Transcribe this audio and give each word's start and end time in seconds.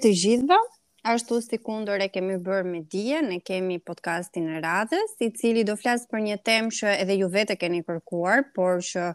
të 0.00 0.10
gjithëve. 0.22 0.58
Ashtu 1.08 1.38
si 1.40 1.56
e 1.56 2.08
kemi 2.14 2.36
bërë 2.42 2.64
me 2.68 2.80
dje, 2.90 3.20
ne 3.22 3.38
kemi 3.40 3.78
podcastin 3.78 4.48
e 4.56 4.60
radhës, 4.60 5.14
i 5.22 5.30
cili 5.30 5.62
do 5.64 5.74
flasë 5.78 6.06
për 6.10 6.20
një 6.26 6.36
temë 6.44 6.70
që 6.78 6.88
edhe 7.04 7.14
ju 7.20 7.28
vete 7.32 7.56
keni 7.56 7.82
kërkuar, 7.86 8.42
por 8.56 8.82
që 8.82 9.06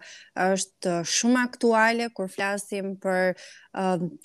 është 0.42 0.96
shumë 1.06 1.44
aktuale 1.44 2.08
kër 2.18 2.32
flasim 2.36 2.96
për 3.04 3.34
uh, 3.36 3.63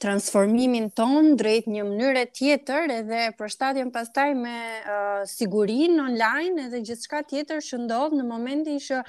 transformimin 0.03 0.90
ton 0.92 1.34
drejt 1.40 1.66
një 1.72 1.84
mënyre 1.88 2.24
tjetër 2.37 2.91
edhe 2.98 3.20
përshtatjen 3.39 3.89
pastaj 3.95 4.34
me 4.36 4.57
uh, 4.84 5.22
sigurin 5.30 5.96
online 6.02 6.66
edhe 6.66 6.82
gjithçka 6.84 7.22
tjetër 7.30 7.62
që 7.64 7.79
ndodh 7.86 8.18
në 8.18 8.26
momentin 8.29 8.76
që 8.84 9.00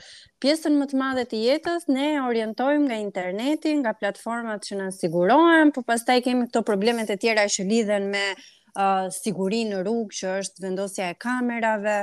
pjesën 0.44 0.77
më 0.80 0.86
të 0.88 0.95
madhe 1.02 1.25
të 1.27 1.41
jetës 1.44 1.89
ne 1.91 2.12
orientojmë 2.23 2.86
nga 2.88 3.02
interneti, 3.04 3.73
nga 3.84 3.91
platformat 3.99 4.63
që 4.70 4.80
na 4.80 4.88
sigurohen, 4.95 5.73
po 5.75 5.84
pastaj 5.84 6.21
kemi 6.30 6.48
këto 6.48 6.63
problemet 6.63 7.09
e 7.12 7.20
tjera 7.20 7.44
që 7.52 7.67
lidhen 7.73 8.08
me 8.16 8.23
sigurinë 9.13 9.71
në 9.73 9.80
rrugë 9.84 10.16
që 10.20 10.34
është 10.41 10.63
vendosja 10.63 11.07
e 11.13 11.17
kamerave, 11.21 11.95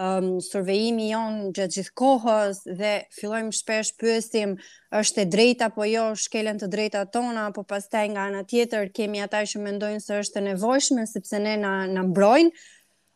um, 0.00 0.36
survejimi 0.42 1.10
jonë 1.10 1.50
gjatë 1.56 1.76
gjithë 1.78 1.94
kohës 2.00 2.62
dhe 2.78 2.92
fillojmë 3.18 3.52
shpesh 3.58 3.92
pyesim 4.00 4.56
është 5.00 5.22
e 5.22 5.26
drejta 5.34 5.70
po 5.76 5.86
jo 5.86 6.06
shkelen 6.16 6.58
të 6.60 6.70
drejta 6.72 7.04
tona, 7.14 7.48
po 7.56 7.62
pas 7.64 7.86
taj 7.92 8.06
nga 8.14 8.28
anë 8.30 8.44
tjetër 8.52 8.88
kemi 8.96 9.20
ata 9.26 9.44
që 9.46 9.60
mendojnë 9.66 10.00
se 10.04 10.20
është 10.24 10.40
e 10.42 10.46
nevojshme, 10.52 11.06
sepse 11.12 11.38
ne 11.44 11.56
na, 11.66 11.74
na 11.86 12.06
mbrojnë. 12.08 12.50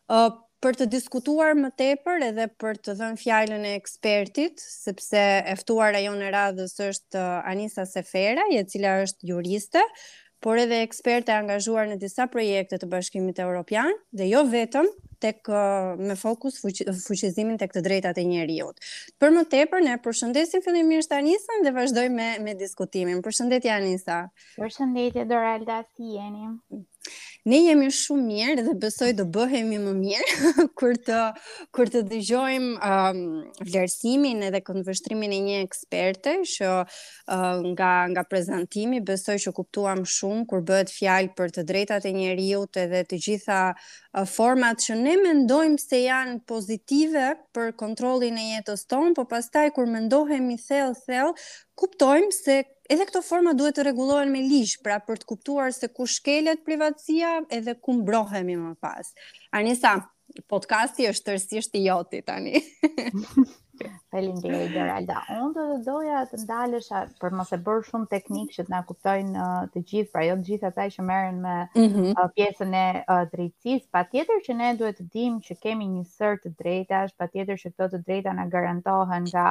Uh, 0.09 0.29
për 0.59 0.75
të 0.75 0.89
diskutuar 0.91 1.53
më 1.55 1.69
tepër 1.79 2.23
edhe 2.33 2.49
për 2.59 2.81
të 2.83 2.97
dhënë 2.99 3.19
fjallën 3.21 3.61
e 3.63 3.69
ekspertit, 3.79 4.59
sepse 4.59 5.21
eftuar 5.53 5.95
ajo 5.95 6.11
në 6.19 6.33
radhës 6.35 6.73
është 6.83 7.21
Anisa 7.47 7.85
Sefera, 7.87 8.43
e 8.51 8.65
cila 8.67 8.97
është 9.05 9.29
juriste, 9.29 9.79
por 10.41 10.57
edhe 10.59 10.79
eksperte 10.87 11.31
angazhuar 11.35 11.87
në 11.89 11.97
disa 12.01 12.25
projekte 12.31 12.79
të 12.79 12.89
Bashkimit 12.93 13.39
Evropian 13.43 13.93
dhe 14.21 14.27
jo 14.29 14.43
vetëm 14.53 14.87
tek 15.19 15.49
me 15.99 16.15
fokus 16.15 16.61
fuqizimin 16.63 17.57
tek 17.59 17.73
të 17.75 17.81
drejtat 17.87 18.21
e 18.21 18.23
njerëzit. 18.29 18.79
Për 19.19 19.33
më 19.35 19.41
tepër 19.51 19.83
ne 19.83 19.97
përshëndesim 20.05 20.63
fillimisht 20.63 21.11
Anisa 21.19 21.57
dhe 21.65 21.73
vazhdojmë 21.75 22.15
me 22.21 22.29
me 22.47 22.53
diskutimin. 22.61 23.19
Përshëndetje 23.27 23.73
Anisa. 23.75 24.21
Përshëndetje 24.55 25.27
Doralda, 25.33 25.81
si 25.91 26.15
jeni? 26.15 26.53
Ne 27.49 27.57
jemi 27.63 27.85
shumë 27.95 28.23
mirë 28.29 28.63
dhe 28.65 28.73
besoj 28.81 29.07
do 29.17 29.23
bëhemi 29.35 29.77
më 29.83 29.91
mirë 29.97 30.49
kur 30.81 30.97
të 31.09 31.19
kur 31.77 31.87
të 31.93 32.01
dëgjojmë 32.11 32.73
um, 32.89 33.19
vlerësimin 33.69 34.43
edhe 34.49 34.59
këndvështrimin 34.69 35.33
e 35.37 35.37
një 35.45 35.61
eksperte 35.67 36.33
që 36.53 36.71
uh, 36.81 36.89
nga 37.71 37.91
nga 38.11 38.23
prezantimi 38.33 38.99
besoj 39.11 39.37
që 39.45 39.53
kuptuam 39.61 40.03
shumë 40.15 40.43
kur 40.51 40.65
bëhet 40.71 40.91
fjalë 40.97 41.31
për 41.39 41.55
të 41.57 41.65
drejtat 41.71 42.07
e 42.09 42.13
njerëzit 42.19 42.81
edhe 42.83 43.01
të 43.13 43.19
gjitha 43.27 43.59
uh, 43.69 44.27
format 44.35 44.83
që 44.85 44.99
ne 45.05 45.15
mendojmë 45.23 45.79
se 45.85 46.01
janë 46.03 46.41
pozitive 46.53 47.29
për 47.55 47.71
kontrollin 47.79 48.35
e 48.43 48.49
jetës 48.57 48.83
tonë, 48.91 49.15
por 49.17 49.29
pastaj 49.31 49.69
kur 49.79 49.87
mendohemi 49.95 50.59
thellë 50.67 50.99
thellë 51.07 51.47
kuptojmë 51.79 52.35
se 52.41 52.61
Edhe 52.89 53.05
këto 53.05 53.19
forma 53.21 53.51
duhet 53.53 53.75
të 53.77 53.83
rregullohen 53.85 54.31
me 54.33 54.39
ligj, 54.43 54.71
pra 54.85 54.95
për 55.05 55.19
të 55.21 55.27
kuptuar 55.29 55.73
se 55.77 55.89
ku 55.93 56.07
shkelet 56.09 56.63
privatësia 56.65 57.33
edhe 57.57 57.75
ku 57.85 57.93
mbrohemi 57.99 58.55
më 58.63 58.71
pas. 58.85 59.11
Anisa, 59.59 59.91
podcasti 60.53 61.05
është 61.11 61.27
tërësisht 61.29 61.77
i 61.77 61.83
joti 61.85 62.23
tani. 62.31 62.63
Faleminderit 64.09 64.71
Geralda. 64.73 65.19
Unë 65.37 65.53
do 65.53 65.63
të 65.67 65.75
doja 65.85 66.19
të 66.31 66.37
ndalesha 66.43 66.99
për 67.21 67.35
mos 67.37 67.51
e 67.53 67.59
bërë 67.65 67.83
shumë 67.91 68.07
teknik 68.13 68.53
që 68.55 68.63
të 68.65 68.73
na 68.73 68.79
kuptojnë 68.89 69.49
të 69.75 69.83
gjithë, 69.91 70.09
pra 70.15 70.23
jo 70.25 70.37
të 70.39 70.45
gjithë 70.47 70.67
ata 70.71 70.87
që 70.95 71.05
merren 71.09 71.37
me 71.43 71.55
mm 71.75 71.89
-hmm. 71.91 72.31
pjesën 72.35 72.71
e 72.83 73.17
drejtësisë. 73.33 73.87
Patjetër 73.97 74.41
që 74.47 74.55
ne 74.61 74.69
duhet 74.79 74.97
të 75.01 75.05
dimë 75.13 75.41
që 75.47 75.57
kemi 75.65 75.89
një 75.93 76.03
sër 76.15 76.39
të 76.43 76.53
drejtash, 76.61 77.13
patjetër 77.21 77.61
që 77.61 77.71
këto 77.75 77.89
të 77.93 77.99
drejta 78.07 78.33
na 78.39 78.47
garantohen 78.55 79.27
nga 79.33 79.45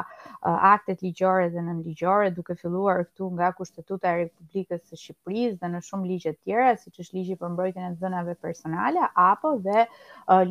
aktet 0.75 1.03
ligjore 1.07 1.49
dhe 1.55 1.63
nënligjore, 1.69 2.35
duke 2.35 2.57
filluar 2.57 3.05
këtu 3.07 3.31
nga 3.35 3.53
Kushtetuta 3.59 4.07
e 4.11 4.19
Republikës 4.25 4.83
së 4.91 4.97
Shqipërisë 5.05 5.59
dhe 5.63 5.67
në 5.77 5.81
shumë 5.89 6.09
ligje 6.11 6.33
të 6.35 6.43
tjera, 6.45 6.75
siç 6.83 6.99
është 7.01 7.17
ligji 7.19 7.37
për 7.41 7.53
mbrojtjen 7.55 7.93
e 7.93 7.97
zonave 8.03 8.35
personale 8.35 9.07
apo 9.31 9.55
dhe 9.67 9.87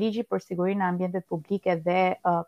ligji 0.01 0.23
për 0.31 0.39
sigurinë 0.47 0.83
e 0.83 0.87
ambientit 0.93 1.25
publik 1.29 1.63
dhe 1.87 1.99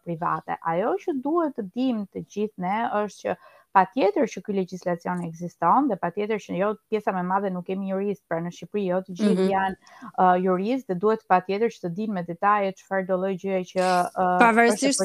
private. 0.06 0.56
Ajo 0.72 0.96
që 1.04 1.22
duhet 1.24 1.49
të 1.56 1.66
dim 1.76 2.04
të 2.14 2.26
gjithë 2.34 2.66
ne 2.66 2.78
është 3.06 3.26
që 3.30 3.38
pa 3.78 3.84
tjetër 3.86 4.26
që 4.26 4.42
kjo 4.46 4.54
legislacion 4.58 5.20
e 5.22 5.28
existon 5.30 5.92
dhe 5.92 5.96
pa 6.02 6.10
tjetër 6.16 6.40
që 6.42 6.56
jo 6.58 6.70
pjesa 6.90 7.12
me 7.14 7.20
madhe 7.24 7.52
nuk 7.54 7.68
kemi 7.68 7.92
jurist, 7.92 8.24
pra 8.26 8.40
në 8.42 8.50
Shqipëri 8.56 8.86
jo 8.88 8.98
të 9.06 9.14
gjithë 9.20 9.30
mm 9.30 9.44
-hmm. 9.44 9.52
janë 9.54 9.78
uh, 10.24 10.36
jurist 10.46 10.88
dhe 10.90 10.96
duhet 11.04 11.22
pa 11.30 11.38
tjetër 11.46 11.70
që 11.76 11.80
të 11.84 11.90
dim 12.00 12.14
me 12.18 12.24
detajet 12.26 12.76
që 12.80 12.88
farë 12.88 13.06
dolloj 13.12 13.32
gjëj 13.44 13.64
që... 13.72 13.84
Uh, 14.26 14.42
pa 14.42 14.48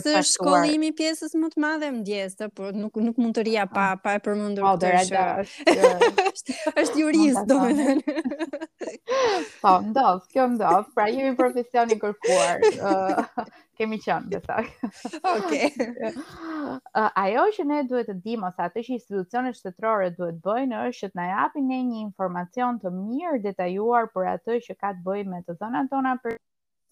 të 0.07 0.23
shkollimi 0.31 0.91
pjesës 0.97 1.35
më 1.43 1.49
të 1.55 1.61
madhe 1.67 1.87
më 1.97 2.03
djesë, 2.09 2.49
por 2.57 2.73
nuk, 2.75 2.97
nuk 2.97 3.17
mund 3.21 3.37
të 3.37 3.43
ria 3.51 3.67
pa, 3.67 3.85
ah. 3.85 3.97
pa 4.03 4.11
e 4.17 4.21
përmundur 4.25 4.65
oh, 4.65 4.79
të 4.81 4.91
shë. 5.13 5.29
është 6.83 6.99
jurist, 7.03 7.45
do 7.51 7.61
me 7.61 7.73
dhe 7.73 8.01
në... 8.01 8.65
Po, 9.61 9.73
ndodhë, 9.91 10.25
kjo 10.33 10.47
ndodhë, 10.57 10.89
pra 10.95 11.05
jemi 11.13 11.37
profesion 11.37 11.91
i 11.93 11.99
kërkuar. 11.99 12.57
kemi 13.79 13.99
qënë, 14.03 14.29
dhe 14.33 14.41
takë. 14.51 14.83
Ok. 15.37 15.55
Uh, 16.95 17.09
ajo 17.21 17.43
që 17.55 17.65
ne 17.69 17.77
duhet 17.91 18.07
të 18.09 18.15
dimë, 18.25 18.49
ose 18.49 18.63
atë 18.67 18.83
që 18.87 18.93
institucionet 18.95 19.57
shtetërore 19.59 20.07
duhet 20.17 20.39
bëjnë, 20.47 20.79
është 20.91 21.07
që 21.07 21.11
të 21.13 21.19
na 21.21 21.25
japin 21.29 21.73
e 21.77 21.81
një 21.89 21.99
informacion 22.05 22.79
të 22.85 22.93
mirë 23.03 23.41
detajuar 23.49 24.07
për 24.15 24.29
atë 24.37 24.57
që 24.69 24.77
ka 24.81 24.95
të 24.99 25.05
bëjnë 25.11 25.33
me 25.35 25.43
të 25.51 25.57
zonat 25.65 25.91
tona 25.97 26.15
për 26.25 26.39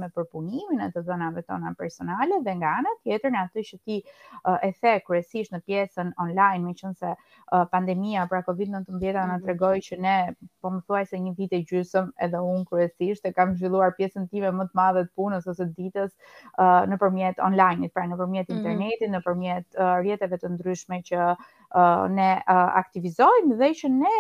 me 0.02 0.08
përpunimin 0.16 0.80
e 0.86 0.90
të 0.94 1.00
zonave 1.06 1.42
tona 1.48 1.70
personale 1.78 2.38
dhe 2.46 2.52
nga 2.60 2.70
ana 2.80 2.92
tjetër 3.02 3.32
në 3.34 3.42
atë 3.46 3.62
që 3.70 3.78
ti 3.86 3.98
uh, 4.02 4.58
e 4.68 4.72
the 4.82 4.92
kryesisht 5.06 5.52
në 5.54 5.60
pjesën 5.68 6.10
online, 6.24 6.62
meqense 6.70 7.12
uh, 7.16 7.62
pandemia 7.74 8.24
pra 8.32 8.41
Covid-19 8.48 8.88
mm, 8.88 8.98
na 8.98 8.98
mm 8.98 9.28
-hmm. 9.30 9.46
tregoi 9.46 9.82
që 9.88 10.00
ne 10.06 10.16
po 10.60 10.66
më 10.74 10.80
thuaj 10.86 11.04
se 11.10 11.16
një 11.26 11.32
vit 11.38 11.52
e 11.58 11.62
gjysëm 11.70 12.06
edhe 12.26 12.41
un 12.52 12.64
kryesisht 12.72 13.24
e 13.28 13.32
kam 13.38 13.54
zhvilluar 13.60 13.91
pjesën 13.98 14.28
time 14.34 14.50
më 14.58 14.64
të 14.70 14.74
madhe 14.82 15.00
të 15.06 15.12
punës 15.18 15.46
ose 15.54 15.64
të 15.68 15.74
ditës 15.80 16.12
uh, 16.62 16.80
nëpërmjet 16.92 17.38
online, 17.48 17.84
pra 17.94 18.06
nëpërmjet 18.10 18.48
mm. 18.48 18.56
internetit, 18.56 19.00
mm 19.00 19.04
-hmm. 19.04 19.16
nëpërmjet 19.22 19.66
rrjeteve 20.00 20.36
të 20.38 20.48
ndryshme 20.54 20.98
që 21.08 21.18
ne 22.18 22.30
aktivizojmë 22.82 23.56
dhe 23.60 23.68
që 23.80 23.86
ne 24.02 24.14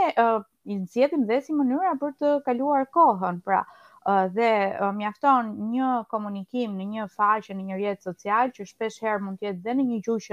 i 0.70 0.74
nxjerrim 0.82 1.26
dhe 1.28 1.40
si 1.46 1.52
mënyra 1.52 1.92
për 2.02 2.10
të 2.20 2.28
kaluar 2.46 2.86
kohën. 2.96 3.40
Pra, 3.46 3.60
dhe 4.06 4.76
mjafton 4.96 5.50
një 5.72 5.90
komunikim 6.10 6.72
në 6.78 6.86
një 6.94 7.04
faqe 7.12 7.54
në 7.54 7.66
një 7.68 7.76
rrjet 7.76 8.02
social 8.06 8.50
që 8.56 8.66
shpesh 8.70 8.98
herë 9.04 9.22
mund 9.26 9.38
të 9.38 9.46
jetë 9.48 9.62
dhe 9.66 9.74
në 9.80 9.84
një 9.90 9.98
gjuhë 10.06 10.24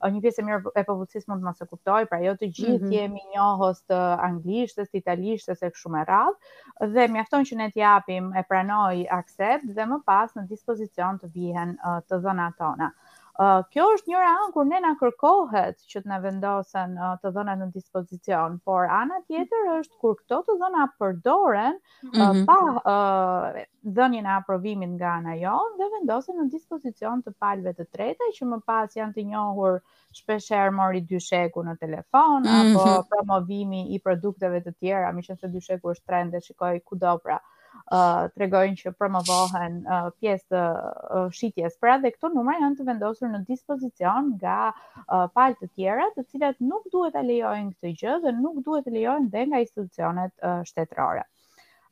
që 0.00 0.10
një 0.14 0.22
pjesë 0.24 0.40
e 0.42 0.46
mirë 0.48 0.72
e 0.72 0.84
popullsisë 0.90 1.28
mund 1.30 1.42
të 1.44 1.48
mos 1.48 1.60
e 1.60 1.68
kuptojë, 1.72 2.08
pra 2.12 2.20
jo 2.24 2.32
të 2.40 2.48
gjithë 2.48 2.72
mm 2.72 2.88
-hmm. 2.88 2.96
jemi 2.96 3.24
njohës 3.34 3.82
të 3.90 3.98
anglishtes, 4.28 4.88
italishtes 5.02 5.60
e 5.60 5.70
kështu 5.74 5.92
me 5.98 6.04
radh, 6.12 6.48
dhe 6.96 7.08
mjafton 7.16 7.44
që 7.50 7.56
ne 7.60 7.68
t'i 7.74 7.84
japim 7.84 8.32
e 8.32 8.44
pranoj 8.48 9.04
accept 9.20 9.68
dhe 9.76 9.86
më 9.92 10.00
pas 10.06 10.34
në 10.36 10.46
dispozicion 10.48 11.18
të 11.18 11.32
vihen 11.34 11.76
të 12.08 12.22
zonat 12.24 12.56
tona. 12.58 12.92
Uh, 13.38 13.62
kjo 13.72 13.84
është 13.96 14.10
një 14.10 14.20
ran 14.20 14.50
kur 14.54 14.64
ne 14.68 14.78
na 14.84 14.88
kërkohet 15.00 15.78
që 15.92 16.00
të 16.04 16.10
na 16.12 16.16
vendosen 16.22 16.96
uh, 16.98 17.10
të 17.22 17.30
dhëna 17.36 17.52
në 17.60 17.68
dispozicion, 17.76 18.56
por 18.68 18.90
ana 18.96 19.20
tjetër 19.30 19.68
është 19.76 20.00
kur 20.04 20.16
këto 20.20 20.38
të 20.48 20.56
dhëna 20.62 20.86
përdoren 21.02 21.76
uh, 21.78 22.08
mm 22.10 22.18
-hmm. 22.18 22.42
pa 22.48 22.58
uh, 22.94 23.60
dhënien 23.98 24.26
e 24.26 24.32
aprovimit 24.34 24.90
nga 24.96 25.12
ana 25.20 25.36
jonë 25.42 25.72
dhe 25.82 25.88
vendosen 25.94 26.38
në 26.42 26.48
dispozicion 26.56 27.22
të 27.28 27.32
palëve 27.44 27.74
të 27.78 27.86
treta 27.94 28.28
që 28.40 28.50
më 28.50 28.58
pas 28.72 28.98
janë 28.98 29.16
të 29.18 29.24
njohur 29.30 29.78
shpeshherë 30.20 30.74
mori 30.80 31.00
dy 31.12 31.22
sheku 31.28 31.64
në 31.68 31.78
telefon 31.86 32.42
mm 32.42 32.50
-hmm. 32.50 32.76
apo 32.76 33.14
promovimi 33.14 33.86
i 33.94 34.02
produkteve 34.08 34.60
të 34.66 34.74
tjera, 34.80 35.12
më 35.14 35.24
qenë 35.28 35.40
se 35.44 35.52
dy 35.54 35.64
sheku 35.68 35.94
është 35.94 36.06
trend 36.10 36.32
dhe 36.34 36.44
shikoj 36.50 36.74
kudo 36.90 37.16
pra 37.24 37.38
uh, 37.96 38.28
tregojnë 38.38 38.78
që 38.80 38.90
promovohen 39.02 39.76
uh, 39.96 40.08
pjesë 40.22 40.46
të 40.54 40.62
uh, 41.18 41.28
shitjes. 41.40 41.76
Pra 41.84 41.94
dhe 42.04 42.12
këto 42.16 42.30
numra 42.36 42.56
janë 42.58 42.78
të 42.80 42.86
vendosur 42.90 43.32
në 43.34 43.42
dispozicion 43.52 44.30
nga 44.34 44.58
uh, 44.72 45.26
palë 45.38 45.58
të 45.62 45.70
tjera, 45.76 46.10
të 46.18 46.26
cilat 46.32 46.62
nuk 46.72 46.90
duhet 46.96 47.18
të 47.20 47.26
lejojnë 47.32 47.72
këtë 47.74 47.94
gjë 48.02 48.18
dhe 48.26 48.36
nuk 48.42 48.60
duhet 48.70 48.88
të 48.90 48.96
lejojnë 48.98 49.34
dhe 49.36 49.46
nga 49.52 49.64
institucionet 49.66 50.34
uh, 50.42 50.60
shtetërore. 50.72 51.26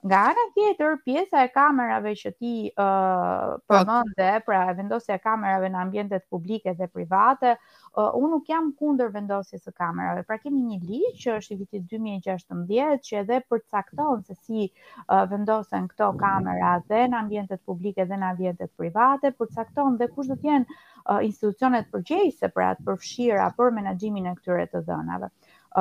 Nga 0.07 0.19
ana 0.31 0.43
tjetër, 0.55 0.93
pjesa 1.03 1.41
e 1.45 1.49
kamerave 1.51 2.11
që 2.21 2.31
ti 2.39 2.51
uh, 2.79 3.57
përmënde, 3.71 4.27
pra 4.47 4.59
vendosja 4.79 5.17
e 5.19 5.23
kamerave 5.25 5.71
në 5.75 5.81
ambjentet 5.81 6.23
publike 6.31 6.75
dhe 6.79 6.87
private, 6.95 7.57
uh, 7.99 8.13
unë 8.21 8.29
nuk 8.37 8.45
jam 8.53 8.69
kunder 8.79 9.11
vendosjes 9.17 9.65
së 9.67 9.73
kamerave. 9.81 10.23
Pra 10.29 10.39
kemi 10.45 10.63
një 10.69 10.79
ligj 10.91 11.19
që 11.25 11.35
është 11.41 11.55
i 11.55 11.59
vitit 11.65 11.89
2016 11.91 13.03
që 13.09 13.19
edhe 13.25 13.41
përcakton 13.51 14.23
se 14.29 14.39
si 14.45 14.69
uh, 14.71 15.25
vendosen 15.35 15.91
këto 15.91 16.13
kamera 16.23 16.77
dhe 16.87 17.03
në 17.11 17.19
ambjentet 17.25 17.65
publike 17.67 18.07
dhe 18.13 18.23
në 18.23 18.31
ambjentet 18.37 18.71
private, 18.79 19.35
përcakton 19.43 19.99
dhe 19.99 20.13
kush 20.15 20.31
do 20.35 20.39
të 20.45 20.53
jenë 20.53 20.71
uh, 20.79 21.19
institucionet 21.27 21.91
përgjegjëse 21.97 22.53
për 22.55 22.71
atë 22.71 22.87
përfshira 22.93 23.51
për 23.59 23.75
menaxhimin 23.81 24.31
e 24.31 24.39
këtyre 24.39 24.71
të 24.77 24.87
dhënave. 24.93 25.35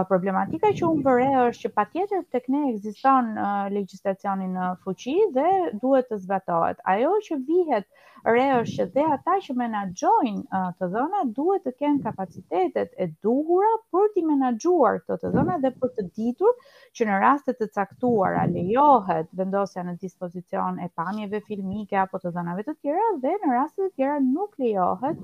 Problematika 0.07 0.69
që 0.77 0.85
unë 0.87 1.03
përre 1.05 1.27
është 1.49 1.61
që 1.65 1.69
pa 1.79 1.83
tjetër 1.91 2.23
të 2.23 2.37
ekziston 2.39 2.71
egziston 2.71 3.27
legislacioni 3.75 4.47
në 4.55 4.65
fuqi 4.87 5.13
dhe 5.37 5.45
duhet 5.83 6.09
të 6.11 6.17
zbatojt. 6.23 6.81
Ajo 6.93 7.13
që 7.27 7.37
vihet 7.51 7.85
re 8.33 8.43
është 8.57 8.73
që 8.79 8.85
dhe 8.97 9.05
ata 9.17 9.35
që 9.45 9.53
menagjojnë 9.61 10.63
të 10.81 10.89
dhona 10.95 11.21
duhet 11.37 11.63
të 11.67 11.71
kënë 11.83 12.03
kapacitetet 12.09 12.99
e 13.05 13.07
duhura 13.27 13.69
për 13.95 14.11
të 14.17 14.23
menagjuar 14.31 14.99
të 15.07 15.17
të 15.23 15.31
dhëna 15.37 15.55
dhe 15.67 15.71
për 15.85 15.93
të 15.99 16.05
ditur 16.19 16.57
që 16.99 17.07
në 17.11 17.19
rastet 17.25 17.61
të 17.63 17.67
caktuar 17.79 18.35
a 18.41 18.43
lejohet 18.51 19.29
vendosja 19.43 19.85
në 19.87 19.95
dispozicion 20.03 20.81
e 20.83 20.89
pamjeve 21.03 21.41
filmike 21.47 22.01
apo 22.03 22.19
të 22.25 22.33
dhënave 22.39 22.67
të 22.67 22.75
tjera 22.81 23.07
dhe 23.23 23.37
në 23.45 23.55
rastet 23.55 23.85
të 23.87 23.93
tjera 24.03 24.19
nuk 24.27 24.59
lejohet 24.59 25.23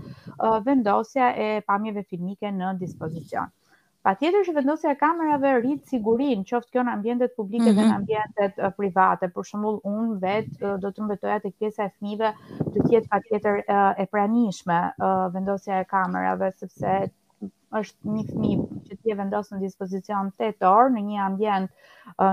vendosja 0.72 1.34
e 1.48 1.50
pamjeve 1.74 2.06
filmike 2.14 2.54
në 2.62 2.78
dispozicion. 2.86 3.52
Pa 4.04 4.12
tjetër 4.20 4.44
që 4.46 4.54
vendosja 4.58 4.92
e 4.94 4.98
kamerave 5.02 5.52
rrit 5.58 5.84
sigurin, 5.92 6.42
që 6.48 6.56
ofë 6.58 6.72
kjo 6.76 6.84
në 6.88 6.96
ambjendet 6.98 7.36
publike 7.40 7.72
mm 7.72 7.72
-hmm. 7.72 7.76
dhe 7.76 7.84
në 7.84 7.92
mhm. 7.92 8.00
ambjendet 8.48 8.76
private, 8.80 9.30
për 9.38 9.48
shumull 9.52 9.80
unë 9.92 10.16
vetë 10.26 10.72
do 10.86 10.92
të 10.98 11.06
mbetoja 11.08 11.38
të 11.46 11.52
kjesa 11.54 11.88
e 11.88 11.94
fmive 11.94 12.34
të 12.60 12.88
tjetë 12.90 13.12
pa 13.14 13.22
tjetër 13.30 13.64
e 14.04 14.08
pranishme 14.16 14.82
vendosja 15.38 15.80
e 15.84 15.88
kamerave, 15.96 16.52
sepse 16.64 16.98
është 17.80 18.14
një 18.16 18.24
fmi 18.28 18.54
që 18.88 18.98
tje 19.02 19.16
vendosë 19.20 19.56
në 19.58 19.62
dispozicion 19.66 20.32
të 20.38 20.52
të 20.62 20.70
orë 20.70 20.94
në 20.98 21.04
një 21.10 21.22
ambjent 21.26 21.84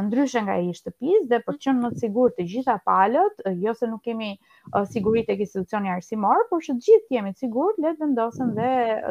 ndryshë 0.06 0.40
nga 0.44 0.56
i 0.64 0.72
shtëpis 0.74 1.26
dhe 1.30 1.38
për 1.46 1.58
që 1.62 1.72
në 1.76 1.88
të 1.94 2.00
sigur 2.02 2.32
të 2.34 2.44
gjitha 2.50 2.74
palët, 2.88 3.42
jo 3.64 3.74
se 3.80 3.86
nuk 3.90 4.00
kemi 4.04 4.30
sigurit 4.90 5.28
e 5.30 5.36
kisitucion 5.38 5.86
arsimor, 5.92 6.40
por 6.50 6.64
që 6.66 6.74
gjithë 6.82 7.06
të 7.06 7.16
jemi 7.16 7.32
sigur, 7.42 7.76
të 7.78 7.92
vendosën 8.02 8.50
dhe, 8.58 8.66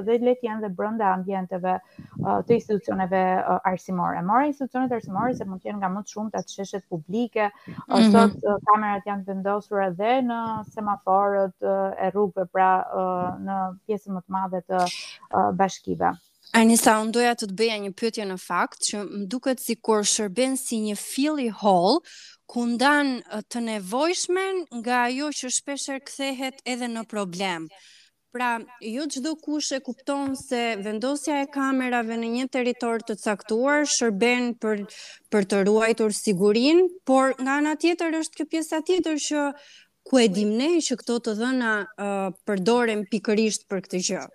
dhe 0.09 0.17
letë 0.27 0.49
jenë 0.49 0.63
dhe 0.65 0.71
brënda 0.81 1.13
ambjenteve 1.13 1.77
të 2.19 2.57
institucioneve 2.57 3.21
arsimor. 3.71 4.19
E 4.19 4.25
mora 4.27 4.49
institucionet 4.51 4.93
arsimore 4.99 5.37
se 5.39 5.47
mund 5.47 5.63
të 5.63 5.71
jenë 5.71 5.79
nga 5.85 6.03
të 6.03 6.15
shumë 6.17 6.35
të 6.35 6.41
atë 6.43 6.55
sheshet 6.57 6.87
publike, 6.91 7.47
mm 7.49 7.81
-hmm. 7.87 8.11
sot 8.17 8.61
kamerat 8.71 9.07
janë 9.07 9.27
vendosur 9.31 9.81
edhe 9.87 10.11
në 10.29 10.41
semaforët 10.75 11.55
e 11.95 12.11
rrugëve 12.11 12.45
pra 12.53 12.69
në 13.47 13.59
pjesë 13.85 14.11
më 14.11 14.21
të 14.27 14.37
madhe 14.39 14.61
të 14.67 14.83
bashkive. 15.63 16.18
Anisa, 16.57 16.95
unë 17.05 17.11
doja 17.13 17.31
të 17.37 17.45
të 17.51 17.55
bëja 17.59 17.75
një 17.83 17.89
pëtje 17.99 18.23
në 18.25 18.35
fakt, 18.41 18.81
që 18.89 19.01
më 19.07 19.25
duket 19.29 19.59
si 19.61 19.75
kur 19.85 20.01
shërben 20.11 20.55
si 20.57 20.79
një 20.81 20.95
fili 20.97 21.47
i 21.49 21.53
ku 22.49 22.63
ndan 22.65 23.11
të 23.53 23.59
nevojshmen 23.67 24.55
nga 24.79 24.95
ajo 25.09 25.27
që 25.39 25.49
shpesher 25.57 25.99
kthehet 26.01 26.61
edhe 26.71 26.87
në 26.89 27.03
problem. 27.11 27.67
Pra, 28.33 28.49
jo 28.81 29.05
çdo 29.09 29.35
kush 29.43 29.71
e 29.77 29.79
kupton 29.85 30.33
se 30.37 30.63
vendosja 30.85 31.37
e 31.43 31.47
kamerave 31.53 32.17
në 32.17 32.27
një 32.35 32.47
territor 32.53 32.97
të 33.05 33.15
caktuar 33.21 33.85
shërben 33.89 34.51
për 34.61 34.83
për 35.29 35.49
të 35.49 35.61
ruajtur 35.69 36.11
sigurinë, 36.17 36.87
por 37.09 37.37
nga 37.41 37.59
ana 37.61 37.75
tjetër 37.81 38.19
është 38.23 38.37
kjo 38.37 38.45
pjesa 38.55 38.81
tjetër 38.89 39.21
që 39.27 39.45
ku 40.09 40.19
e 40.25 40.27
dim 40.33 40.57
ne 40.61 40.71
që 40.81 40.97
këto 41.01 41.19
të 41.25 41.37
dhëna 41.41 41.73
uh, 41.85 42.29
përdoren 42.49 43.05
pikërisht 43.13 43.69
për 43.69 43.85
këtë 43.85 44.03
gjë 44.09 44.25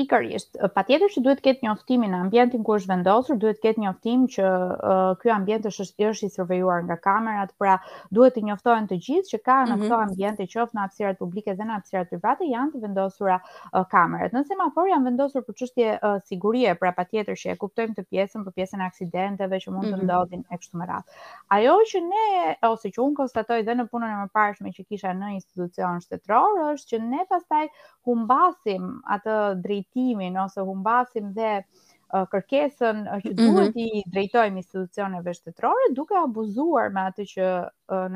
pikërisht. 0.00 0.56
Patjetër 0.74 1.12
që 1.12 1.22
duhet 1.24 1.40
të 1.40 1.44
ketë 1.44 1.66
njoftimin 1.66 2.12
në 2.14 2.18
ambientin 2.24 2.62
ku 2.64 2.76
është 2.78 2.90
vendosur, 2.94 3.38
duhet 3.40 3.58
të 3.58 3.64
ketë 3.66 3.82
njoftim 3.84 4.24
që 4.34 4.46
uh, 4.46 5.00
ky 5.20 5.32
ambient 5.34 5.66
është 5.68 5.86
është 6.10 6.26
i 6.28 6.34
survejuar 6.36 6.82
nga 6.88 6.96
kamerat, 7.04 7.52
pra 7.60 7.78
duhet 8.16 8.36
të 8.38 8.44
njoftohen 8.48 8.88
të 8.90 8.98
gjithë 9.04 9.32
që 9.34 9.40
ka 9.46 9.58
në 9.68 9.76
mhm. 9.76 9.84
këtë 9.84 9.98
ambient 10.04 10.42
qoftë 10.52 10.76
në 10.78 10.84
hapësirat 10.84 11.20
publike 11.20 11.54
dhe 11.58 11.66
në 11.68 11.76
hapësirat 11.76 12.12
private 12.14 12.48
janë 12.50 12.74
të 12.74 12.82
vendosura 12.86 13.38
uh, 13.42 13.84
kamerat. 13.92 14.34
Në 14.36 14.44
semafor 14.48 14.90
janë 14.90 15.08
vendosur 15.10 15.44
për 15.46 15.58
çështje 15.60 15.88
uh, 15.98 16.16
sigurie, 16.28 16.74
pra 16.80 16.92
patjetër 17.00 17.38
që 17.42 17.54
e 17.54 17.58
kuptojmë 17.64 17.96
të 18.00 18.06
pjesën 18.10 18.46
për 18.48 18.56
pjesën 18.60 18.80
e 18.84 18.88
aksidenteve 18.88 19.60
që 19.66 19.74
mund 19.74 19.88
të 19.90 19.98
mhm. 19.98 20.06
ndodhin 20.08 20.46
e 20.54 20.60
kështu 20.62 20.80
me 20.80 20.88
radhë. 20.88 21.20
Ajo 21.58 21.76
që 21.92 22.02
ne 22.06 22.26
ose 22.70 22.92
që 22.94 23.04
un 23.04 23.14
konstatoj 23.18 23.62
dhe 23.66 23.76
në 23.80 23.88
punën 23.92 24.14
e 24.14 24.20
mëparshme 24.24 24.72
që 24.76 24.86
kisha 24.88 25.12
në 25.18 25.34
institucion 25.38 26.00
shtetror 26.02 26.64
është 26.72 26.94
që 26.94 27.02
ne 27.10 27.24
pastaj 27.30 27.66
humbasim 28.06 28.86
atë 29.18 29.34
drejt 29.64 29.89
hetimin 29.94 30.34
ose 30.44 30.60
humbasim 30.60 31.32
dhe 31.36 31.62
kërkesën 32.10 33.04
që 33.22 33.32
duhet 33.38 33.76
mhm. 33.78 33.84
i 33.86 34.04
drejtojmë 34.14 34.56
institucioneve 34.58 35.30
shtetërore 35.36 35.92
duke 35.94 36.16
abuzuar 36.18 36.88
me 36.96 37.04
atë 37.06 37.26
që 37.32 37.50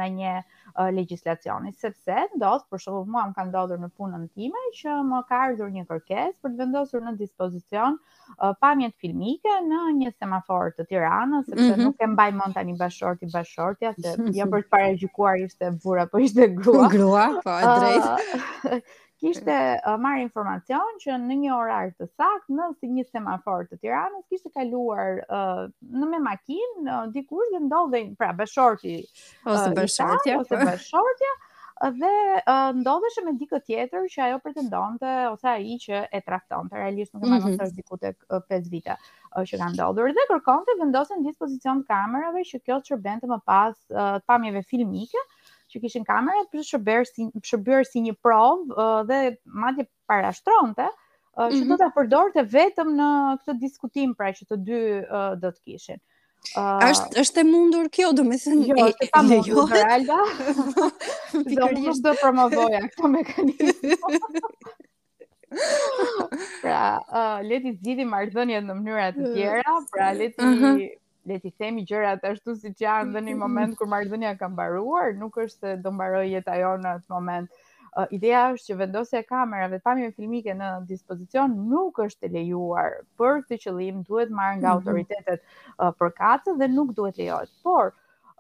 në 0.01 0.09
një 0.17 0.33
legjislacioni, 0.97 1.71
sepse 1.79 2.25
ndodh, 2.35 2.65
për 2.73 2.81
shembull, 2.83 3.05
mua 3.15 3.23
më 3.29 3.37
ka 3.37 3.45
ndodhur 3.53 3.79
në 3.85 3.89
punën 3.95 4.25
time 4.35 4.63
që 4.81 4.97
më 5.13 5.21
ka 5.29 5.39
ardhur 5.47 5.71
një 5.77 5.85
kërkesë 5.87 6.43
për 6.43 6.55
të 6.55 6.59
vendosur 6.65 7.07
në 7.07 7.15
dispozicion 7.23 7.97
pamjet 8.65 8.99
filmike 8.99 9.55
në 9.71 9.81
një 10.01 10.13
semafor 10.19 10.75
të 10.75 10.89
Tiranës, 10.91 11.47
sepse 11.53 11.63
mm 11.63 11.75
-hmm. 11.77 11.87
nuk 11.87 12.03
e 12.03 12.11
mbaj 12.11 12.33
tani 12.55 12.75
bashorti 12.83 13.31
bashortja 13.35 13.93
se 13.95 14.17
jo 14.39 14.47
për 14.55 14.63
të 14.65 14.69
parajgjuar 14.75 15.37
ishte 15.47 15.71
burra 15.85 16.03
apo 16.03 16.19
ishte 16.19 16.49
grua. 16.57 16.89
Grua, 16.91 17.27
po, 17.47 17.55
e 17.63 17.65
drejtë. 17.65 18.79
kishte 19.25 19.57
uh, 19.89 19.97
marrë 20.05 20.21
informacion 20.27 20.99
që 21.01 21.15
në 21.23 21.37
një 21.45 21.53
orar 21.57 21.93
të 22.01 22.09
sakt 22.19 22.51
në 22.53 22.67
si 22.77 22.91
një 22.93 23.07
semafor 23.09 23.65
të 23.71 23.79
Tiranës 23.81 24.27
kishte 24.29 24.53
kaluar 24.53 25.23
uh, 25.33 25.63
në 25.89 26.09
me 26.13 26.21
makinë 26.27 26.99
uh, 26.99 27.07
dikush 27.15 27.49
dhe 27.55 27.63
ndodhi 27.71 28.03
pra 28.21 28.35
bashorti 28.37 28.99
ose 29.49 29.73
bashortja 29.79 30.37
ose 30.43 30.61
bashortja 30.61 31.33
dhe 31.97 32.11
uh, 32.37 32.77
ndodheshe 32.83 33.25
me 33.27 33.33
dikë 33.41 33.59
tjetër 33.67 34.05
që 34.13 34.27
ajo 34.27 34.37
pretendonte 34.45 35.15
ose 35.33 35.49
ai 35.57 35.79
që 35.83 36.05
e 36.15 36.21
traftonte 36.25 36.77
realisht 36.79 37.15
nuk 37.17 37.25
e 37.25 37.27
mm 37.27 37.33
-hmm. 37.33 37.45
manon 37.47 37.57
mhm. 37.57 37.71
se 37.71 37.81
diku 37.81 37.97
tek 37.97 38.21
5 38.53 38.71
vite 38.77 38.99
që 39.41 39.59
ka 39.63 39.71
ndodhur 39.75 40.13
dhe 40.19 40.29
kërkonte 40.31 40.77
vendosen 40.83 41.25
dispozicion 41.27 41.81
kamerave 41.89 42.45
që 42.53 42.61
kjo 42.67 42.77
të 42.81 42.91
shërbente 42.93 43.33
më 43.33 43.41
pas 43.51 43.75
uh, 44.03 44.19
pamjeve 44.27 44.63
filmike 44.63 45.25
që 45.75 45.83
kishin 45.85 46.05
kamerat 46.09 46.51
për 46.53 46.61
të 46.61 47.05
si 47.11 47.29
shërbyer 47.53 47.85
si 47.91 48.03
një 48.07 48.15
provë 48.23 48.63
uh, 48.71 49.01
dhe 49.09 49.35
madje 49.65 49.87
para 50.11 50.31
uh, 50.31 50.31
mm 50.31 50.73
-hmm. 50.73 50.89
që 51.39 51.63
do 51.69 51.75
mhm. 51.75 51.79
ta 51.83 51.89
përdorte 51.99 52.43
vetëm 52.57 52.95
në 53.01 53.09
këtë 53.43 53.59
diskutim 53.65 54.15
pra 54.15 54.31
që 54.39 54.47
të 54.51 54.61
dy 54.69 54.81
uh, 55.03 55.33
do 55.41 55.51
të 55.51 55.61
kishin. 55.65 56.01
Uh, 56.53 56.93
është 56.93 57.21
është 57.23 57.41
e 57.41 57.45
mundur 57.51 57.87
kjo, 57.89 58.13
domethënë 58.13 58.67
jo, 58.71 58.89
e 58.89 59.07
pa 59.15 59.21
mundur 59.23 59.71
Alba. 59.89 60.19
Do 61.59 61.69
të 61.77 61.85
ishte 61.91 62.13
këtë 62.21 63.11
mekanizëm. 63.15 63.95
pra, 66.61 66.83
uh, 66.99 67.39
le 67.49 67.63
të 67.65 67.73
zgjidhim 67.81 68.13
marrëdhëniet 68.13 68.65
në 68.69 68.75
mënyra 68.77 69.09
të 69.17 69.33
tjera, 69.39 69.75
pra 69.93 70.13
le 70.19 70.29
të 70.37 70.45
uh 70.51 70.67
-huh 70.67 70.85
le 71.27 71.39
t'i 71.41 71.53
themi 71.59 71.85
gjërat 71.89 72.25
ashtu 72.31 72.55
si 72.63 72.71
që 72.73 72.85
janë 72.87 73.13
dhe 73.17 73.23
një 73.29 73.35
moment 73.43 73.77
kur 73.79 73.89
marrëdhënia 73.93 74.33
ka 74.41 74.49
mbaruar, 74.55 75.15
nuk 75.23 75.39
është 75.45 75.67
se 75.71 75.77
do 75.85 75.93
mbaroj 75.99 76.25
jeta 76.33 76.57
jo 76.63 76.75
në 76.83 76.93
atë 76.99 77.15
moment. 77.15 77.61
Uh, 77.95 78.07
ideja 78.19 78.45
është 78.55 78.73
që 78.73 78.77
vendosja 78.83 79.21
e 79.23 79.27
kamerave 79.31 79.79
pamje 79.87 80.11
filmike 80.17 80.55
në 80.59 80.71
dispozicion 80.93 81.53
nuk 81.73 82.01
është 82.07 82.27
e 82.29 82.33
lejuar. 82.37 82.99
Për 83.21 83.43
këtë 83.49 83.59
qëllim 83.65 84.01
duhet 84.09 84.33
marr 84.41 84.59
nga 84.61 84.69
mhm. 84.75 84.81
autoritetet 84.81 85.45
uh, 85.45 85.93
përkatë 86.03 86.59
dhe 86.63 86.71
nuk 86.75 86.93
duhet 86.99 87.21
lejohet. 87.23 87.53
Por 87.69 87.93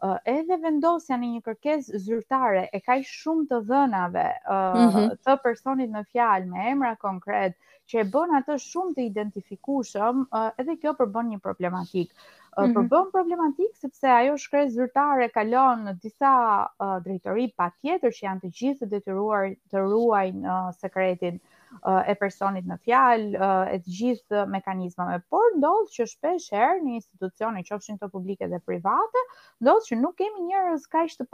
uh, 0.02 0.18
edhe 0.36 0.58
vendosja 0.66 1.16
në 1.22 1.32
një 1.36 1.44
kërkesë 1.48 2.02
zyrtare 2.08 2.66
e 2.74 2.82
ka 2.84 2.98
shumë 3.14 3.46
të 3.52 3.62
dhënave 3.70 4.26
uh, 4.58 5.04
të 5.28 5.38
personit 5.46 5.92
në 5.96 6.04
fjalë 6.10 6.50
me 6.52 6.68
emra 6.74 6.92
konkret 7.06 7.56
që 7.92 8.00
e 8.02 8.06
bën 8.08 8.36
atë 8.42 8.56
shumë 8.66 8.94
të 8.98 9.02
identifikueshëm, 9.12 10.24
uh, 10.34 10.50
edhe 10.62 10.78
kjo 10.82 10.96
përbën 11.02 11.32
një 11.34 11.42
problematikë 11.48 12.32
mm 12.56 12.66
-hmm. 12.74 12.88
përbën 12.88 13.08
problematik 13.14 13.72
sepse 13.82 14.08
ajo 14.16 14.34
shkres 14.42 14.70
zyrtare 14.76 15.26
kalon 15.36 15.78
në 15.86 15.92
disa 16.02 16.32
uh, 16.64 16.98
drejtori 17.06 17.46
pa 17.60 17.66
tjetër 17.82 18.10
që 18.18 18.24
janë 18.26 18.40
të 18.44 18.48
gjithë 18.58 18.80
të 18.80 18.86
detyruar 18.94 19.44
të 19.72 19.76
ruajnë 19.90 20.54
sekretin 20.82 21.40
uh, 21.40 22.02
e 22.10 22.14
personit 22.20 22.66
në 22.72 22.76
fjalë, 22.84 23.28
uh, 23.34 23.74
e 23.74 23.76
të 23.82 23.88
gjithë 23.98 24.44
mekanizmave, 24.54 25.16
por 25.34 25.46
ndodhë 25.58 25.90
që 25.96 26.06
shpesh 26.12 26.48
herë 26.58 26.78
një 26.86 26.94
institucion 27.00 27.56
e 27.56 27.64
qofshin 27.70 27.98
të 28.02 28.08
publike 28.14 28.46
dhe 28.54 28.60
private, 28.70 29.20
ndodhë 29.64 29.86
që 29.88 30.00
nuk 30.04 30.14
kemi 30.22 30.46
njërës 30.50 30.86
ka 30.94 31.02
të, 31.18 31.26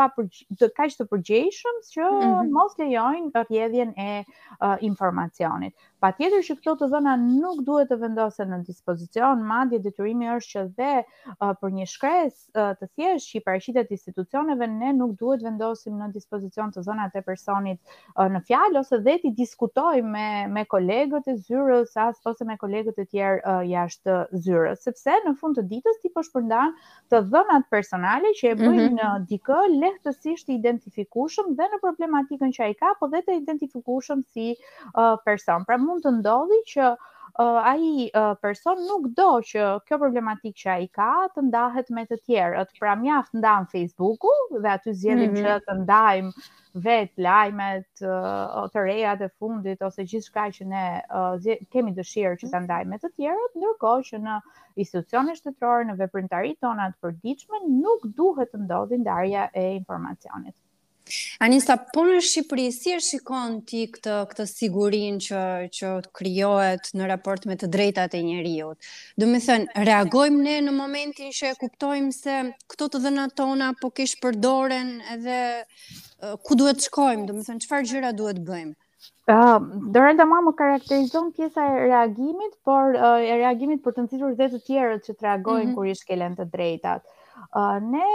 të, 0.59 0.89
të 0.99 1.09
përgjeshëm 1.15 1.77
që 1.93 2.05
mm 2.11 2.21
-hmm. 2.21 2.50
mos 2.61 2.73
lejojnë 2.81 3.31
rjedhjen 3.50 3.93
e 4.09 4.12
uh, 4.25 4.77
informacionit. 4.93 5.75
Pa 6.00 6.12
tjetër 6.16 6.42
që 6.47 6.54
këto 6.57 6.75
të 6.80 6.87
dhëna 6.95 7.12
nuk 7.26 7.59
duhet 7.66 7.90
të 7.92 7.97
vendose 8.00 8.45
në 8.49 8.59
dispozicion, 8.64 9.42
madje 9.49 9.80
detyrimi 9.85 10.30
është 10.33 10.52
që 10.52 10.62
dhe 10.78 10.92
për 11.61 11.75
një 11.76 11.87
shkres 11.92 12.38
të 12.57 12.87
thjesht 12.95 13.28
që 13.30 13.37
i 13.37 13.42
parashitet 13.45 13.92
institucioneve, 13.97 14.69
ne 14.80 14.95
nuk 14.97 15.12
duhet 15.21 15.45
vendosim 15.45 15.99
në 16.00 16.09
dispozicion 16.14 16.73
të 16.73 16.85
dhona 16.87 17.11
të 17.12 17.23
personit 17.26 17.80
në 18.33 18.40
fjallë, 18.49 18.80
ose 18.85 19.00
dhe 19.04 19.19
ti 19.26 19.33
diskutoj 19.42 19.92
me 20.09 20.64
kolegët 20.73 21.28
e 21.28 21.37
zyrës, 21.42 21.92
as 22.07 22.16
ose 22.30 22.49
me 22.49 22.57
kolegët 22.62 22.97
e 22.97 23.07
tjerë 23.12 23.59
jashtë 23.69 24.16
zyrës. 24.47 24.80
Sepse 24.88 25.19
në 25.28 25.35
fund 25.42 25.61
të 25.61 25.66
ditës 25.75 26.00
ti 26.07 26.12
po 26.16 26.25
shpërndan 26.30 26.73
të 27.12 27.23
dhënat 27.35 27.69
personale 27.76 28.33
që 28.40 28.54
e 28.54 28.54
bëjnë 28.62 28.87
mhm. 28.87 28.97
në 29.02 29.11
dikë 29.35 29.61
lehtësisht 29.76 30.49
i 30.49 30.57
identifikushëm 30.62 31.52
dhe 31.61 31.69
në 31.75 31.83
problematikën 31.85 32.57
që 32.57 32.66
a 32.66 32.73
i 32.73 32.80
ka, 32.80 32.95
po 33.02 33.12
dhe 33.12 33.21
të 33.28 33.37
identifikushëm 33.42 34.25
si 34.33 34.54
person. 35.28 35.69
Pra 35.69 35.76
mund 35.90 36.02
të 36.06 36.11
ndodhi 36.20 36.56
që 36.70 36.87
uh, 36.94 37.59
ai 37.70 37.87
uh, 38.18 38.35
person 38.44 38.80
nuk 38.88 39.06
do 39.20 39.28
që 39.50 39.62
kjo 39.88 39.97
problematik 40.02 40.56
që 40.62 40.68
ai 40.76 40.85
ka 40.99 41.09
të 41.35 41.44
ndahet 41.49 41.90
me 41.97 42.04
të 42.11 42.18
tjerët. 42.26 42.70
Pra 42.82 42.92
mjaft 43.02 43.35
ndan 43.40 43.66
Facebooku 43.75 44.32
dhe 44.66 44.73
aty 44.76 44.94
zgjedhim 45.00 45.35
mm 45.35 45.40
-hmm. 45.40 45.61
që 45.61 45.66
të 45.66 45.76
ndajm 45.80 46.30
vet 46.87 47.12
lajmet 47.26 48.04
uh, 48.04 48.56
të 48.73 48.85
reja 48.88 49.16
të 49.23 49.28
fundit 49.42 49.82
ose 49.88 50.06
gjithçka 50.12 50.44
që 50.59 50.68
ne 50.75 50.85
uh, 51.23 51.50
kemi 51.75 51.97
dëshirë 51.99 52.37
që 52.40 52.52
ta 52.52 52.59
mhm. 52.61 52.64
ndajmë 52.68 52.90
me 52.94 53.00
të 53.04 53.12
tjerët, 53.16 53.59
ndërkohë 53.62 54.06
që 54.11 54.23
në 54.28 54.38
institucione 54.85 55.35
shtetërore 55.40 55.88
në 55.90 55.99
veprimtaritë 56.04 56.66
tona 56.68 56.90
të 56.92 56.99
përditshme 57.06 57.62
nuk 57.82 58.06
duhet 58.23 58.54
të 58.54 58.64
ndodhi 58.66 59.02
ndarja 59.04 59.49
e 59.64 59.68
informacionit. 59.80 60.56
Anisa, 61.43 61.76
po 61.95 62.05
në 62.07 62.19
Shqipëri, 62.26 62.67
si 62.75 62.93
e 62.95 62.99
shikon 63.05 63.57
ti 63.69 63.83
këtë, 63.95 64.17
këtë 64.31 64.47
sigurin 64.50 65.19
që, 65.26 65.43
që 65.76 65.90
kryohet 66.19 66.90
në 66.99 67.09
raport 67.11 67.47
me 67.50 67.57
të 67.61 67.71
drejtat 67.75 68.14
e 68.19 68.23
njeriut? 68.26 68.90
Do 69.23 69.29
me 69.31 69.40
thënë, 69.45 69.85
reagojmë 69.90 70.43
ne 70.47 70.57
në 70.69 70.75
momentin 70.76 71.33
që 71.37 71.52
e 71.52 71.57
kuptojmë 71.64 72.14
se 72.19 72.37
këto 72.75 72.90
të 72.95 73.02
dhëna 73.07 73.29
tona 73.43 73.73
po 73.83 73.90
kishë 73.99 74.21
përdoren 74.26 74.95
edhe 75.17 75.40
ku 76.47 76.59
duhet 76.61 76.81
të 76.81 76.88
shkojmë? 76.90 77.26
Do 77.33 77.38
me 77.38 77.47
thënë, 77.49 77.64
qëfar 77.67 77.90
gjyra 77.93 78.14
duhet 78.23 78.40
bëjmë? 78.50 78.76
Uh, 79.31 79.59
Dorenda 79.95 80.25
ma 80.26 80.40
më 80.45 80.52
karakterizon 80.59 81.31
pjesa 81.37 81.64
e 81.71 81.76
reagimit, 81.87 82.57
por 82.67 82.97
uh, 82.99 83.21
e 83.23 83.37
reagimit 83.38 83.83
për 83.85 83.95
të 83.97 84.05
nëzitur 84.05 84.35
dhe 84.40 84.49
të 84.52 84.59
tjerët 84.67 85.07
që 85.07 85.14
të 85.14 85.26
reagojnë 85.29 85.64
mm 85.64 85.71
-hmm. 85.71 85.76
kur 85.79 85.90
i 85.90 85.95
shkelen 86.00 86.35
të 86.40 86.47
drejtat. 86.50 87.05
Uh, 87.14 87.19
ne 87.92 88.09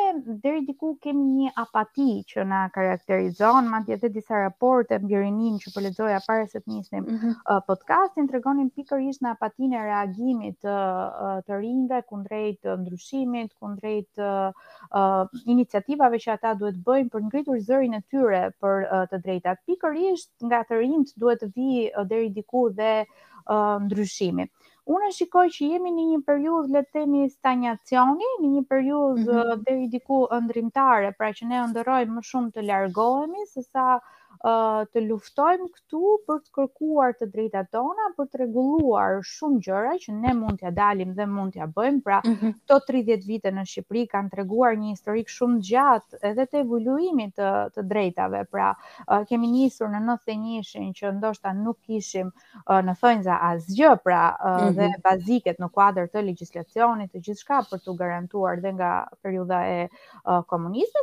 deri 0.44 0.62
diku 0.66 0.96
kemi 1.02 1.26
një 1.36 1.52
apati 1.62 2.08
që 2.32 2.46
na 2.50 2.60
karakterizon, 2.76 3.68
madje 3.72 3.96
edhe 3.98 4.10
disa 4.18 4.40
raporte 4.42 4.98
mbi 5.02 5.20
rinin 5.22 5.58
që 5.64 5.74
po 5.76 5.84
lexoja 5.86 6.20
para 6.28 6.46
se 6.52 6.60
të 6.60 6.72
nisnim 6.74 7.04
mm 7.08 7.18
-hmm. 7.18 7.62
podcastin 7.68 8.28
tregonin 8.28 8.70
pikërisht 8.70 9.22
në 9.22 9.30
apatin 9.36 9.74
e 9.74 9.82
reagimit 9.84 10.60
të 10.62 11.60
rinjve 11.66 12.02
kundrejt 12.12 12.62
të 12.66 12.78
ndryshimit, 12.82 13.54
kundrejt 13.60 14.12
iniciativave 15.56 16.16
që 16.20 16.32
ata 16.38 16.54
duhet 16.60 16.78
bëjnë 16.86 17.10
për 17.12 17.22
ngritur 17.28 17.60
zërin 17.70 17.94
e 18.00 18.02
tyre 18.12 18.44
për 18.62 18.76
të 19.12 19.22
drejtat. 19.24 19.58
Pikërisht 19.66 20.32
nga 20.46 20.64
të 20.64 20.80
rinjt 20.84 21.16
duhet 21.20 21.40
të 21.42 21.52
vi 21.56 21.90
deri 22.12 22.30
diku 22.30 22.70
dhe 22.78 22.94
ndryshimit. 23.04 23.86
ndryshimi. 23.86 24.46
Unë 24.94 25.08
e 25.12 25.14
shikoj 25.18 25.44
që 25.54 25.68
jemi 25.70 25.92
në 25.94 26.04
një 26.08 26.18
periudhë 26.28 26.74
le 26.74 26.82
të 26.86 26.98
themi 26.98 27.22
stagnacioni, 27.38 28.28
në 28.44 28.50
një 28.52 28.62
periudhë 28.74 29.24
mm 29.24 29.38
-hmm. 29.38 29.64
deri 29.72 29.90
diku 29.96 30.20
ëndrimtare, 30.40 31.12
pra 31.22 31.32
që 31.40 31.50
ne 31.54 31.62
ëndrojmë 31.64 32.18
më 32.20 32.26
shumë 32.34 32.54
të 32.60 32.68
largohemi 32.70 33.48
sesa 33.56 33.88
të 34.46 35.02
luftojmë 35.08 35.66
këtu 35.74 36.00
për 36.30 36.38
të 36.46 36.52
kërkuar 36.54 37.14
të 37.18 37.28
drejta 37.34 37.64
tona, 37.74 38.12
për 38.18 38.28
të 38.30 38.40
reguluar 38.44 39.16
shumë 39.26 39.62
gjëra 39.66 39.94
që 40.04 40.14
ne 40.20 40.34
mund 40.38 40.60
t'ja 40.62 40.70
dalim 40.76 41.16
dhe 41.18 41.26
mund 41.26 41.56
t'ja 41.56 41.66
bëjmë, 41.74 42.02
pra 42.06 42.20
mm 42.26 42.34
-hmm. 42.36 42.52
të 42.70 42.78
30 42.90 43.26
vite 43.28 43.52
në 43.56 43.64
Shqipëri 43.72 44.04
kanë 44.12 44.30
të 44.34 44.38
reguar 44.42 44.76
një 44.82 44.92
historik 44.94 45.32
shumë 45.34 45.62
gjatë 45.70 46.20
edhe 46.30 46.46
të 46.46 46.60
evoluimit 46.62 47.34
të, 47.40 47.50
të 47.74 47.86
drejtave, 47.90 48.44
pra 48.52 48.70
uh, 49.10 49.26
kemi 49.30 49.50
njësur 49.56 49.90
në 49.96 50.04
91-shin 50.12 50.94
që 51.00 51.16
ndoshta 51.18 51.54
nuk 51.58 51.80
ishim 51.90 52.28
uh, 52.30 52.78
në 52.86 52.96
thonjë 53.02 53.24
za 53.26 53.40
asgjë, 53.52 53.96
pra 54.04 54.22
uh, 54.36 54.50
mm 54.50 54.68
-hmm. 54.68 54.74
dhe 54.78 54.94
baziket 55.10 55.58
në 55.60 55.70
kuadrë 55.74 56.08
të 56.14 56.22
legislacionit 56.26 57.12
të 57.16 57.24
gjithë 57.26 57.42
shka 57.42 57.64
për 57.72 57.80
të 57.82 57.98
garantuar 57.98 58.62
dhe 58.62 58.74
nga 58.78 58.92
periuda 59.26 59.64
e 59.66 59.90
uh, 60.30 60.60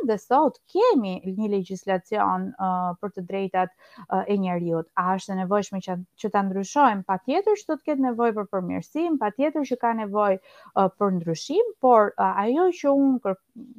dhe 0.07 0.17
sot 0.19 0.55
kemi 0.73 1.23
një 1.39 1.51
legislacion 1.51 2.43
uh, 2.55 2.95
për 3.01 3.11
të 3.11 3.27
drejtat 3.33 3.71
uh, 3.71 4.25
e 4.31 4.37
njerëzit. 4.45 4.89
A 5.03 5.07
është 5.17 5.33
e 5.35 5.39
nevojshme 5.41 5.81
që 5.87 5.97
që 6.23 6.31
ta 6.35 6.43
ndryshojmë? 6.49 7.07
Patjetër 7.13 7.57
që 7.63 7.69
do 7.73 7.77
të 7.81 7.89
ketë 7.91 8.07
nevojë 8.09 8.37
për 8.39 8.49
përmirësim, 8.55 9.19
patjetër 9.25 9.69
që 9.73 9.81
ka 9.85 9.93
nevojë 10.03 10.39
uh, 10.41 10.91
për 11.01 11.15
ndryshim, 11.19 11.73
por 11.87 12.13
uh, 12.13 12.33
ajo 12.47 12.69
që 12.81 12.97
unë 13.05 13.37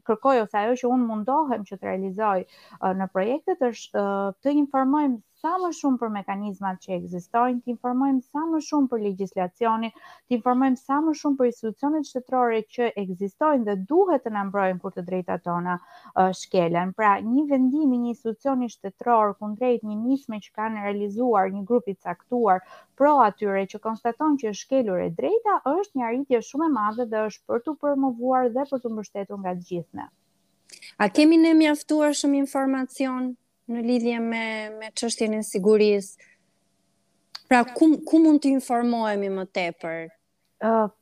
kërkoj 0.07 0.39
ose 0.45 0.57
ajo 0.61 0.73
që 0.81 0.89
unë 0.95 1.07
mundohem 1.11 1.63
që 1.69 1.77
të 1.77 1.87
realizoj 1.91 2.39
uh, 2.41 2.93
në 2.99 3.09
projektet 3.15 3.65
është 3.71 3.99
uh, 4.03 4.33
të 4.43 4.57
informojmë 4.63 5.21
sa 5.43 5.57
më 5.59 5.69
shumë 5.75 5.97
për 6.01 6.11
mekanizmat 6.15 6.77
që 6.85 6.91
ekzistojnë, 6.95 7.57
të 7.65 7.71
informojmë 7.73 8.21
sa 8.23 8.43
më 8.49 8.59
shumë 8.65 8.87
për 8.93 9.01
legjislacionin, 9.09 9.91
të 10.29 10.37
informojmë 10.37 10.79
sa 10.79 10.99
më 11.07 11.13
shumë 11.21 11.35
për 11.41 11.49
institucionet 11.49 12.07
shtetërore 12.07 12.59
që 12.77 12.87
ekzistojnë 13.01 13.67
dhe 13.67 13.75
duhet 13.89 14.23
të 14.23 14.31
na 14.37 14.43
mbrojnë 14.47 14.79
për 14.85 14.95
të 14.95 15.03
drejtat 15.09 15.43
tona 15.49 15.73
uh, 15.81 16.29
shkelen. 16.39 16.93
Pra, 16.95 17.09
një 17.27 17.43
vendim 17.49 17.91
i 17.91 17.99
një 18.05 18.13
institucioni 18.13 18.71
shtetëror 18.71 19.35
kundrejt 19.41 19.83
një 19.83 19.97
nisme 20.05 20.39
që 20.45 20.53
kanë 20.61 20.85
realizuar 20.85 21.51
një 21.57 21.65
grup 21.73 21.91
i 21.91 21.97
caktuar 21.99 22.63
pro 22.95 23.11
atyre 23.25 23.65
që 23.73 23.81
konstaton 23.83 24.39
që 24.39 24.53
është 24.55 24.63
shkelur 24.69 25.03
e 25.09 25.09
drejta 25.19 25.57
është 25.73 25.99
një 25.99 26.07
arritje 26.07 26.43
shumë 26.53 26.69
e 26.69 26.71
madhe 26.79 27.09
dhe 27.11 27.25
është 27.27 27.51
për 27.51 27.65
të 27.67 27.75
promovuar 27.83 28.47
dhe 28.55 28.63
për 28.71 28.79
të 28.85 28.95
mbështetur 28.95 29.43
nga 29.43 29.57
gjithë 29.67 29.97
ne. 29.99 30.05
A 31.03 31.07
kemi 31.17 31.37
ne 31.41 31.51
mjaftuar 31.57 32.13
shumë 32.19 32.37
informacion 32.41 33.29
në 33.73 33.83
lidhje 33.87 34.21
me 34.23 34.45
me 34.79 34.89
çështjen 35.01 35.35
e 35.39 35.43
sigurisë? 35.49 36.29
Pra 37.49 37.61
ku 37.77 37.87
ku 38.09 38.19
mund 38.23 38.43
të 38.43 38.51
informohemi 38.57 39.29
më 39.35 39.45
tepër? 39.57 39.99
Ë 40.63 40.73
uh, 40.73 40.93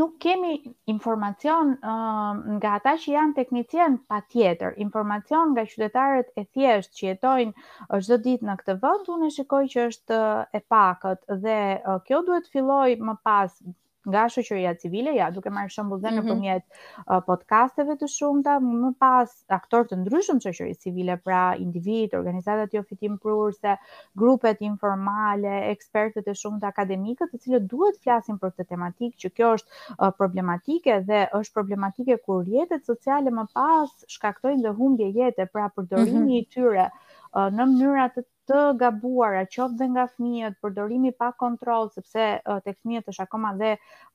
nuk 0.00 0.16
kemi 0.24 0.54
informacion 0.94 1.72
uh, 1.76 2.32
nga 2.56 2.74
ata 2.80 2.94
që 3.02 3.12
janë 3.16 3.36
teknicien 3.38 3.98
pa 4.10 4.20
tjetër, 4.34 4.76
informacion 4.86 5.52
nga 5.54 5.66
qytetarët 5.70 6.32
e 6.42 6.46
thjeshtë 6.48 6.98
që 6.98 7.04
jetojnë 7.10 7.68
është 7.98 8.20
ditë 8.26 8.48
në 8.50 8.56
këtë 8.62 8.78
vënd, 8.84 9.12
unë 9.16 9.28
e 9.30 9.36
shikoj 9.38 9.62
që 9.74 9.86
është 9.90 10.20
e 10.58 10.64
pakët 10.76 11.28
dhe 11.44 11.60
uh, 11.78 12.02
kjo 12.06 12.22
duhet 12.30 12.50
filloj 12.56 12.90
më 13.08 13.18
pas 13.28 13.62
nga 14.04 14.26
shoqëria 14.28 14.72
civile, 14.80 15.14
ja, 15.14 15.28
duke 15.34 15.50
marrë 15.54 15.70
shembull 15.74 16.00
dhe 16.02 16.10
mm 16.10 16.16
-hmm. 16.18 16.26
nëpërmjet 16.26 16.62
uh, 16.66 17.20
podkasteve 17.26 17.94
të 17.98 18.08
shumta, 18.10 18.56
më 18.64 18.90
pas 19.00 19.30
aktorë 19.58 19.88
të 19.92 19.96
ndryshëm 20.02 20.38
të 20.42 20.50
shoqërisë 20.58 20.82
civile, 20.86 21.16
pra 21.16 21.42
individ, 21.66 22.16
organizata 22.18 22.66
të 22.66 22.76
jo 22.76 22.80
ofitim 22.86 23.18
prurse, 23.22 23.76
grupet 24.18 24.60
informale, 24.60 25.54
ekspertët 25.70 26.26
e 26.26 26.34
shumtë 26.42 26.66
akademikë, 26.72 27.30
të 27.32 27.40
cilët 27.44 27.68
duhet 27.70 27.94
të 27.98 28.02
flasin 28.08 28.40
për 28.42 28.50
këtë 28.50 28.68
tematikë, 28.74 29.18
që 29.22 29.28
kjo 29.36 29.52
është 29.56 29.70
uh, 29.70 30.10
problematike 30.18 31.00
dhe 31.06 31.20
është 31.40 31.54
problematike 31.54 32.18
kur 32.26 32.42
rjetet 32.44 32.84
sociale 32.84 33.30
më 33.30 33.46
pas 33.54 33.90
shkaktojnë 34.08 34.62
dhe 34.66 34.76
humbje 34.80 35.08
jete 35.14 35.46
pra 35.46 35.68
përdorimi 35.76 36.18
mm 36.18 36.28
-hmm. 36.28 36.38
i 36.38 36.48
tyre 36.54 36.86
uh, 36.90 37.48
në 37.54 37.62
mënyra 37.70 38.10
të 38.16 38.22
të 38.50 38.60
gabuara, 38.80 39.42
qoftë 39.46 39.76
dhe 39.80 39.86
nga 39.94 40.04
fëmijët, 40.10 40.56
përdorimi 40.62 41.12
pa 41.20 41.28
kontroll, 41.38 41.90
sepse 41.94 42.24
tek 42.64 42.78
fëmijët 42.80 43.10
është 43.12 43.24
akoma 43.26 43.52
dhe 43.60 43.72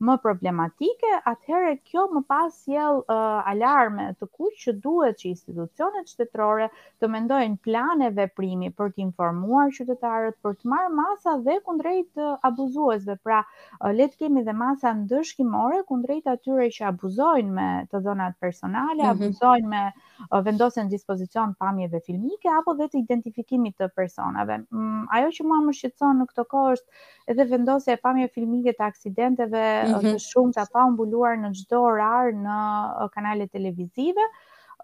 më 0.08 0.16
problematike, 0.24 1.14
atëherë 1.32 1.72
kjo 1.90 2.04
më 2.16 2.22
pas 2.32 2.54
sjell 2.66 3.00
uh, 3.06 3.40
alarme 3.54 4.10
të 4.20 4.28
kuq 4.36 4.58
që 4.64 4.74
duhet 4.84 5.20
që 5.22 5.30
institucionet 5.32 6.12
shtetërore 6.12 6.68
të 7.00 7.12
mendojnë 7.14 7.60
plane 7.68 8.12
veprimi 8.20 8.72
për 8.82 8.92
të 8.98 9.04
informuar 9.08 9.72
qytetarët 9.78 10.40
për 10.44 10.58
të 10.60 10.72
marrë 10.74 10.94
masa 11.00 11.38
dhe 11.48 11.58
kundrejt 11.70 12.22
abuzuesve. 12.52 13.18
Pra, 13.24 13.42
uh, 13.44 13.94
le 13.96 14.10
të 14.12 14.26
kemi 14.26 14.44
dhe 14.50 14.56
masa 14.64 14.92
ndëshkimore 15.00 15.82
kundrejt 15.94 16.28
atyre 16.34 16.68
që 16.78 16.90
abuzojnë 16.92 17.56
me 17.62 17.70
të 17.94 18.04
dhënat 18.08 18.38
personale, 18.44 19.02
mm 19.04 19.08
-hmm. 19.08 19.16
abuzojnë 19.16 19.68
me 19.76 19.86
uh, 19.88 20.42
vendosen 20.46 20.90
dispozicion 20.92 21.56
pamjeve 21.60 22.04
filmike 22.06 22.50
apo 22.60 22.74
vetë 22.76 23.00
identifikimit 23.00 23.76
të 23.78 23.88
personave 23.96 24.16
personave. 24.32 24.64
Mm, 24.74 25.06
ajo 25.12 25.30
që 25.38 25.46
mua 25.50 25.60
më 25.66 25.74
shqetëson 25.78 26.18
në 26.22 26.28
këtë 26.32 26.44
kohë 26.54 26.74
është 26.74 26.88
edhe 27.34 27.46
vendosja 27.52 27.94
e 27.96 28.02
pamjes 28.08 28.32
filmike 28.36 28.74
të 28.78 28.84
aksidenteve 28.88 29.64
mm 29.88 29.94
-hmm. 29.94 30.14
të 30.14 30.20
shumta 30.26 30.66
pa 30.74 30.86
u 30.86 30.92
mbuluar 30.94 31.38
në 31.44 31.54
çdo 31.62 31.80
orar 31.92 32.32
në 32.42 32.58
uh, 32.58 33.10
kanalet 33.14 33.52
televizive, 33.52 34.22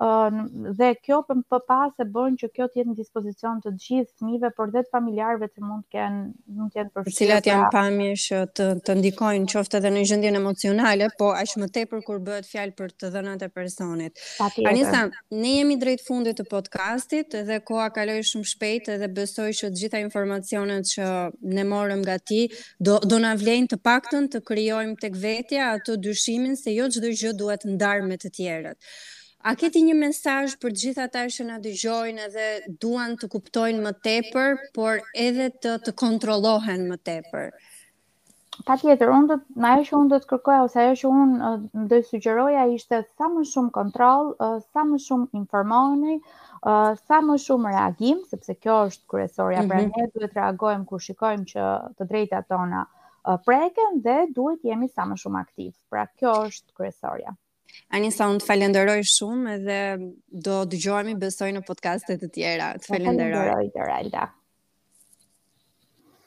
dhe 0.01 0.89
kjo 1.05 1.19
për 1.27 1.35
më 1.43 1.57
pas 1.69 1.91
e 2.01 2.05
që 2.05 2.47
kjo 2.55 2.65
të 2.65 2.79
jetë 2.79 2.89
në 2.89 2.95
dispozicion 2.97 3.59
të 3.61 3.73
gjithë 3.77 4.11
fmive, 4.17 4.49
por 4.57 4.71
dhe 4.73 4.81
të 4.81 4.89
familjarve 4.95 5.47
që 5.53 5.61
mund 5.61 5.83
të 5.85 5.89
kenë, 5.93 6.21
mund 6.57 6.73
të 6.73 6.79
jetë 6.79 6.91
për 6.95 7.09
Cilat 7.17 7.49
janë 7.49 7.67
pra. 7.69 7.83
pamirë 7.89 8.17
që 8.23 8.39
të, 8.57 8.67
të 8.89 8.95
ndikojnë 8.97 9.51
qofte 9.53 9.81
dhe 9.85 9.91
në 9.93 10.03
gjëndjen 10.09 10.39
emocionale, 10.39 11.11
po 11.19 11.29
ashtë 11.37 11.61
më 11.61 11.69
tepër 11.77 12.03
kur 12.09 12.19
bëhet 12.25 12.49
fjalë 12.49 12.75
për 12.79 12.95
të 13.03 13.11
dhënat 13.13 13.45
e 13.47 13.51
personit. 13.59 14.23
Anisa, 14.73 15.03
ne 15.29 15.53
jemi 15.59 15.77
drejt 15.83 16.05
fundit 16.07 16.41
të 16.41 16.47
podcastit 16.49 17.37
dhe 17.51 17.59
koha 17.67 17.89
kaloj 17.93 18.17
shumë 18.33 18.49
shpejt 18.55 18.89
dhe 19.03 19.11
besoj 19.19 19.49
që 19.61 19.69
të 19.75 19.83
gjitha 19.85 20.01
informacionet 20.07 20.89
që 20.95 21.09
ne 21.53 21.67
morëm 21.69 22.01
nga 22.07 22.17
ti, 22.17 22.47
do, 22.79 22.97
do 23.05 23.21
në 23.21 23.35
vlejnë 23.45 23.73
të 23.75 23.81
paktën 23.85 24.31
të 24.33 24.41
kryojmë 24.49 24.97
të 25.05 25.13
kvetja 25.19 25.69
atë 25.77 25.99
dyshimin 26.07 26.57
se 26.57 26.73
jo 26.73 26.89
gjithë 26.93 27.13
gjë 27.21 27.37
duhet 27.43 27.69
ndarë 27.75 28.09
me 28.09 28.17
të 28.17 28.33
tjerët. 28.39 28.95
A 29.43 29.57
keti 29.59 29.81
një 29.83 29.93
mesaj 29.99 30.53
për 30.63 30.71
gjitha 30.81 31.05
ata 31.07 31.21
që 31.35 31.45
në 31.49 31.55
dëgjojnë 31.65 32.21
edhe 32.27 32.43
duan 32.83 33.15
të 33.23 33.27
kuptojnë 33.33 33.81
më 33.87 33.91
tepër, 34.07 34.53
por 34.77 35.01
edhe 35.23 35.47
të 35.65 35.73
të 35.87 35.93
kontrolohen 36.01 36.85
më 36.91 36.97
tepër? 37.09 37.49
Pa 38.69 38.77
tjetër, 38.83 39.09
unë 39.17 39.27
do 39.33 39.37
të, 39.41 39.57
në 39.65 39.73
që 39.89 39.97
unë 39.99 40.09
do 40.13 40.19
të 40.23 40.29
kërkoja, 40.31 40.61
ose 40.69 40.79
ajo 40.85 40.95
që 41.01 41.11
unë 41.19 41.51
do 41.91 41.99
sugjeroja, 42.11 42.63
ishte 42.77 43.01
sa 43.03 43.29
më 43.35 43.43
shumë 43.51 43.71
kontrol, 43.79 44.31
sa 44.69 44.85
më 44.93 45.01
shumë 45.09 45.39
informoni, 45.41 46.15
sa 47.03 47.19
më 47.31 47.37
shumë 47.47 47.75
reagim, 47.75 48.23
sepse 48.31 48.55
kjo 48.63 48.79
është 48.87 49.11
kërësoria, 49.15 49.65
mm 49.65 49.73
-hmm. 49.75 49.93
pra 49.97 50.05
ne 50.07 50.11
duhet 50.15 50.37
reagojmë 50.43 50.89
kur 50.93 51.03
shikojmë 51.09 51.49
që 51.53 51.67
të 51.99 52.09
drejta 52.15 52.41
tona 52.53 52.85
preken 53.49 54.03
dhe 54.07 54.17
duhet 54.39 54.63
jemi 54.71 54.91
sa 54.95 55.09
më 55.11 55.19
shumë 55.25 55.43
aktiv. 55.47 55.73
Pra 55.91 56.07
kjo 56.15 56.37
është 56.51 56.77
kërësoria. 56.83 57.41
Anisa, 57.97 58.25
unë 58.33 58.41
të 58.41 58.47
falenderoj 58.49 58.97
shumë 59.11 59.55
dhe 59.63 59.79
do 60.47 60.57
të 60.73 60.81
gjohemi 60.85 61.15
besoj 61.25 61.49
në 61.57 61.65
podcastet 61.71 62.21
të 62.25 62.31
tjera. 62.37 62.69
Të 62.85 62.91
falenderoj. 62.95 63.41
Të 63.43 63.51
falenderoj, 63.51 63.75
Doralda. 63.81 64.29